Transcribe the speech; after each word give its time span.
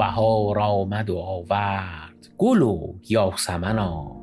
بهار 0.00 0.58
آمد 0.58 1.10
و 1.10 1.18
آورد. 1.18 2.28
گل 2.38 2.62
و 2.62 2.94
یاسمنا 3.08 4.16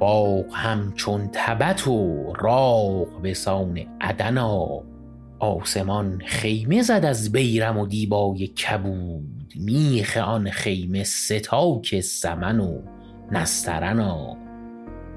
باغ 0.00 0.44
همچون 0.52 1.30
تبت 1.32 1.88
و 1.88 2.32
راغ 2.40 3.22
به 3.22 3.34
سان 3.34 3.78
عدنا. 4.00 4.82
آسمان 5.38 6.22
خیمه 6.26 6.82
زد 6.82 7.04
از 7.04 7.32
بیرم 7.32 7.78
و 7.78 7.86
دیبای 7.86 8.46
کبود. 8.46 9.52
میخ 9.56 10.16
آن 10.16 10.50
خیمه 10.50 11.04
ستاک 11.04 12.00
سمن 12.00 12.60
و 12.60 12.82
نسترنا. 13.32 14.36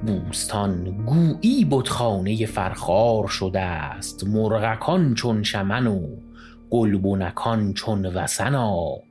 بوستان 0.08 1.06
گویی 1.06 1.68
بتخانه 1.72 2.46
فرخار 2.46 3.28
شده 3.28 3.62
است. 3.62 4.28
مرغکان 4.28 5.14
چون 5.14 5.44
شمن 5.44 5.88
و 5.88 6.08
گلبنکان 6.70 7.74
چون 7.74 8.06
وسنا 8.06 9.08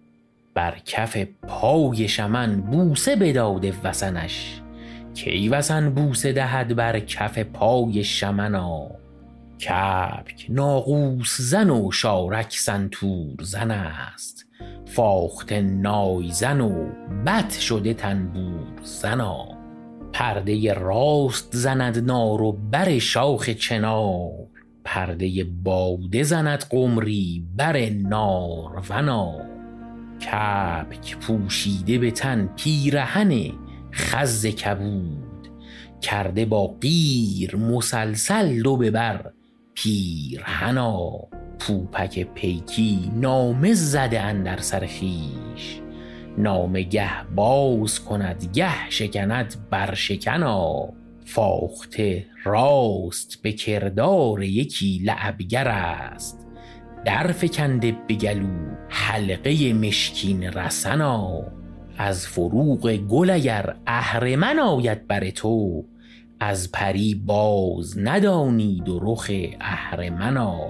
بر 0.56 0.78
کف 0.84 1.16
پای 1.48 2.08
شمن 2.08 2.60
بوسه 2.60 3.16
بداده 3.16 3.72
وسنش 3.84 4.60
کی 5.14 5.48
وسن 5.48 5.90
بوسه 5.90 6.32
دهد 6.32 6.76
بر 6.76 7.00
کف 7.00 7.38
پای 7.38 8.04
شمنا 8.04 8.90
کبک 9.60 10.46
ناقوس 10.48 11.40
زن 11.40 11.70
و 11.70 11.92
شارک 11.92 12.52
سنتور 12.52 13.36
زن 13.42 13.70
است. 13.70 14.46
فاخته 14.86 15.60
نایزن 15.60 16.60
و 16.60 16.86
بط 17.26 17.52
شده 17.58 17.94
تنبور 17.94 18.82
زنا 18.82 19.48
پرده 20.12 20.74
راست 20.74 21.56
زند 21.56 21.98
نار 21.98 22.42
و 22.42 22.52
بر 22.52 22.98
شاخ 22.98 23.50
چنار. 23.50 24.32
پرده 24.84 25.44
باده 25.44 26.22
زند 26.22 26.64
قمری 26.70 27.44
بر 27.56 27.88
نارونا 27.88 29.55
کبک 30.20 31.16
پوشیده 31.16 31.98
به 31.98 32.10
تن 32.10 32.48
پیرهن 32.56 33.52
خز 33.92 34.46
کبود 34.46 35.48
کرده 36.00 36.44
با 36.44 36.66
قیر 36.80 37.56
مسلسل 37.56 38.62
دو 38.62 38.76
به 38.76 38.90
بر. 38.90 39.32
پیرهنا 39.74 41.28
پوپک 41.58 42.22
پیکی 42.34 43.10
نامه 43.14 43.74
زده 43.74 44.20
اندر 44.20 44.56
سر 44.56 44.86
خویش. 44.86 45.80
نامه 46.38 46.82
گه 46.82 47.24
باز 47.34 48.04
کند 48.04 48.50
گه 48.54 48.90
شکند 48.90 49.54
بر 49.70 49.94
شکنا 49.94 50.88
فاخته 51.24 52.26
راست 52.44 53.42
به 53.42 53.52
کردار 53.52 54.42
یکی 54.42 55.00
لعبگر 55.04 55.68
است. 55.68 56.45
در 57.06 57.32
فکنده 57.32 57.96
به 58.06 58.16
حلقه 58.88 59.72
مشکین 59.72 60.42
رسنا. 60.42 61.44
از 61.98 62.26
فروغ 62.26 62.96
گل 62.96 63.30
اگر 63.30 63.76
اهرمن 63.86 64.58
آید 64.58 65.06
بر 65.06 65.30
تو 65.30 65.84
از 66.40 66.72
پری 66.72 67.14
باز 67.14 67.98
ندانید 67.98 68.88
و 68.88 69.00
رخ 69.02 69.30
اهرمنا. 69.60 70.60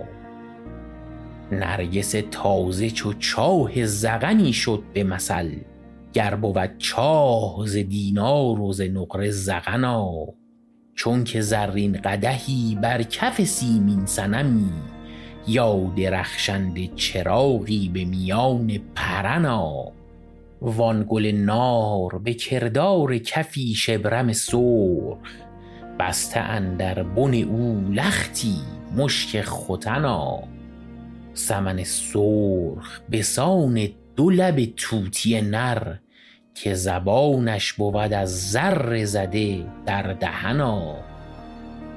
نرگس 1.53 2.15
تازه 2.31 2.91
چو 2.91 3.13
چاه 3.13 3.87
زغنی 3.87 4.53
شد 4.53 4.83
به 4.95 5.05
مثل 5.05 5.51
گر 6.13 6.35
بود 6.35 6.79
چاه 6.79 7.67
ز 7.67 7.77
دینار 7.77 8.61
و 8.61 8.73
ز 8.73 8.81
نقره 8.81 9.31
زغنا. 9.31 10.11
چونک 10.95 11.41
زرین 11.41 11.93
قدحی 11.93 12.79
بر 12.83 13.03
کف 13.03 13.45
سیمین 13.45 14.07
صنمی 14.07 14.96
یا 15.47 15.93
درخشنده 15.97 16.87
چراغی 16.87 17.89
به 17.89 18.05
میان 18.05 18.81
پرنا. 18.95 19.93
وان 20.61 21.07
گل 21.09 21.27
نار 21.27 22.19
به 22.19 22.35
کردار 22.35 23.19
کفی 23.19 23.75
شبرم 23.75 24.33
سرخ. 24.33 25.19
بسته 25.99 26.41
اندر 26.41 27.03
بن 27.03 27.35
او 27.35 27.89
لختی 27.93 28.57
مشک 28.97 29.43
ختنا. 29.43 30.43
سمن 31.35 31.85
سرخ 31.85 33.01
به 33.09 33.23
سان 33.23 33.89
دو 34.17 34.31
لب 34.31 34.65
طوطی 34.77 35.41
نر 35.41 35.97
که 36.55 36.75
زبانش 36.75 37.73
بود 37.73 37.97
از 38.13 38.51
زر 38.51 39.05
زده 39.05 39.67
در 39.87 40.13
دهنا. 40.13 40.97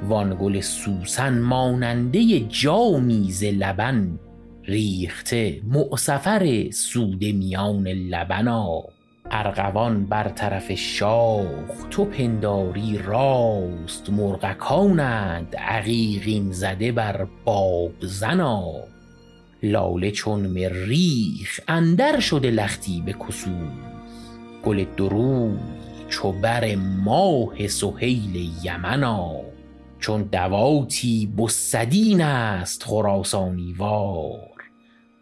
وان 0.08 0.36
گل 0.36 0.62
سوسن 0.62 1.40
ماننده 1.40 2.40
جامی 2.40 3.32
ز 3.32 3.44
لبن 3.44 4.20
ریخته 4.64 5.62
معصفر 5.68 6.70
سوده 6.72 7.32
میان 7.32 7.88
لبنا 7.88 8.84
ارغوان 9.32 10.06
بر 10.06 10.30
طرف 10.30 10.72
شاخ 10.72 11.88
تو 11.90 12.06
پنداری 12.06 12.98
راست 12.98 14.10
مرغکانند 14.10 15.56
عقیقین 15.56 16.52
زده 16.52 16.92
بر 16.92 17.28
بابزنا 17.46 18.64
لاله 19.64 20.12
چون 20.12 20.40
مریخ 20.40 21.60
اندر 21.68 22.20
شده 22.20 22.52
لختی 22.52 23.04
به 23.06 23.14
کسوف 23.14 23.72
گل 24.64 24.86
دو 24.98 25.10
روی 25.10 25.58
چو 26.10 26.32
بر 26.32 26.76
ماه 26.76 27.68
سهیل 27.68 28.52
یمنا 28.64 29.49
چون 30.00 30.24
دواتی 30.24 31.34
بسدین 31.38 32.22
است 32.22 32.84
خراسانی 32.84 33.74
وار. 33.74 34.64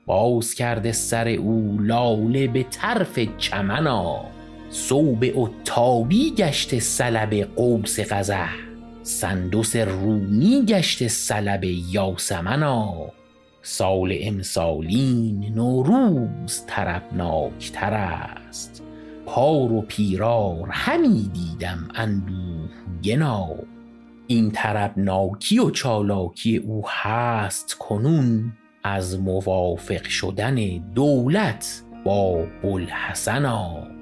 باز 0.05 0.53
کرده 0.53 0.91
سر 0.91 1.27
او 1.27 1.77
لاله 1.81 2.47
به 2.47 2.63
طرف 2.63 3.19
چمنا 3.37 4.25
ثوب 4.71 5.25
عتابی 5.25 6.33
گشته 6.37 6.79
سلب 6.79 7.33
قوس 7.55 7.99
قزح. 7.99 8.53
سندس 9.03 9.75
رومی 9.75 10.63
گشته 10.67 11.07
سلب 11.07 11.63
یاسمنا 11.63 12.93
سال 13.61 14.17
امسالین 14.21 15.53
نوروز 15.55 16.63
طربناک 16.67 17.71
تر 17.73 17.93
است. 17.93 18.83
پار 19.25 19.71
و 19.71 19.81
پیرار 19.81 20.67
همی 20.71 21.31
دیدم 21.33 21.87
اندوهگنا 21.95 23.49
این 24.27 24.51
طربناکی 24.51 25.59
و 25.59 25.69
چالاکی 25.69 26.57
او 26.57 26.83
هست 26.87 27.73
کنون 27.79 28.53
از 28.83 29.19
موافق 29.19 30.03
شدن 30.03 30.55
دولت 30.95 31.83
با 32.05 32.45
بوالحسنا. 32.61 33.96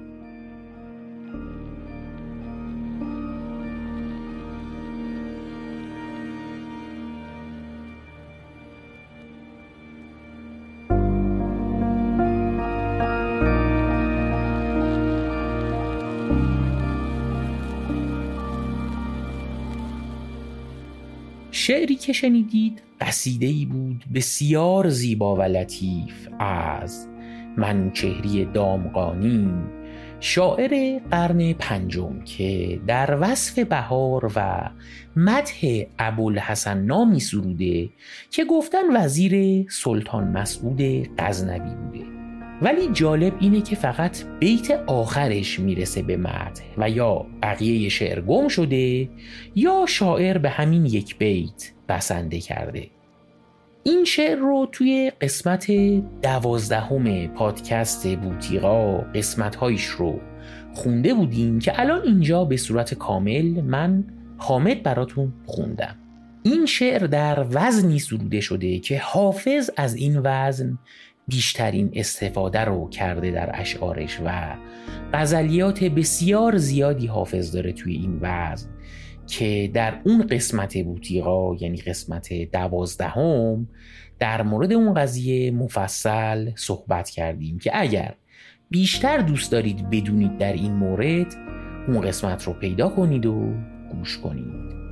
شعری 21.66 21.94
که 21.94 22.12
شنیدید 22.12 22.82
قصیده 23.00 23.46
ای 23.46 23.64
بود 23.64 24.04
بسیار 24.14 24.88
زیبا 24.88 25.36
و 25.36 25.42
لطیف 25.42 26.28
از 26.38 27.08
منوچهری 27.56 28.44
دامغانی 28.44 29.48
شاعر 30.20 31.00
قرن 31.10 31.52
پنجم 31.52 32.20
که 32.24 32.80
در 32.86 33.18
وصف 33.20 33.58
بهار 33.58 34.32
و 34.36 34.70
مدح 35.16 35.82
ابوالحسن 35.98 36.78
نامی 36.78 37.20
سروده 37.20 37.88
که 38.30 38.44
گفتن 38.44 38.96
وزیر 38.96 39.66
سلطان 39.70 40.28
مسعود 40.28 40.82
غزنوی 41.18 41.74
بوده. 41.74 42.15
ولی 42.62 42.88
جالب 42.92 43.34
اینه 43.40 43.60
که 43.60 43.76
فقط 43.76 44.24
بیت 44.40 44.70
آخرش 44.70 45.60
می‌رسه 45.60 46.02
به 46.02 46.16
مدح 46.16 46.62
و 46.78 46.90
یا 46.90 47.26
بقیه 47.42 47.88
شعر 47.88 48.20
گم 48.20 48.48
شده 48.48 49.08
یا 49.54 49.84
شاعر 49.88 50.38
به 50.38 50.50
همین 50.50 50.86
یک 50.86 51.18
بیت 51.18 51.72
بسنده 51.88 52.40
کرده. 52.40 52.86
این 53.82 54.04
شعر 54.04 54.38
رو 54.38 54.68
توی 54.72 55.12
قسمت 55.20 55.70
دوازدهم 56.22 57.26
پادکست 57.26 58.16
بوتیقا 58.16 58.98
قسمت 58.98 59.56
هایش 59.56 59.84
رو 59.84 60.20
خونده 60.74 61.14
بودیم 61.14 61.58
که 61.58 61.80
الان 61.80 62.02
اینجا 62.02 62.44
به 62.44 62.56
صورت 62.56 62.94
کامل 62.94 63.60
من 63.60 64.04
حامد 64.38 64.82
براتون 64.82 65.32
خوندم. 65.46 65.96
این 66.42 66.66
شعر 66.66 67.06
در 67.06 67.46
وزنی 67.50 67.98
سروده 67.98 68.40
شده 68.40 68.78
که 68.78 68.98
حافظ 68.98 69.70
از 69.76 69.94
این 69.94 70.20
وزن 70.24 70.78
بیشترین 71.28 71.90
استفاده 71.94 72.60
رو 72.60 72.88
کرده 72.88 73.30
در 73.30 73.60
اشعارش 73.60 74.20
و 74.24 74.56
غزلیات 75.12 75.84
بسیار 75.84 76.56
زیادی 76.56 77.06
حافظ 77.06 77.52
داره 77.52 77.72
توی 77.72 77.94
این 77.94 78.18
وزن 78.20 78.68
که 79.26 79.70
در 79.74 80.00
اون 80.04 80.26
قسمت 80.26 80.78
بوتیقا 80.78 81.54
یعنی 81.54 81.76
قسمت 81.76 82.32
دوازدهم 82.52 83.68
در 84.18 84.42
مورد 84.42 84.72
اون 84.72 84.94
قضیه 84.94 85.50
مفصل 85.50 86.50
صحبت 86.56 87.10
کردیم 87.10 87.58
که 87.58 87.70
اگر 87.74 88.14
بیشتر 88.70 89.18
دوست 89.18 89.52
دارید 89.52 89.90
بدونید 89.90 90.38
در 90.38 90.52
این 90.52 90.72
مورد 90.72 91.34
اون 91.88 92.00
قسمت 92.00 92.44
رو 92.44 92.52
پیدا 92.52 92.88
کنید 92.88 93.26
و 93.26 93.54
گوش 93.92 94.18
کنید. 94.18 94.85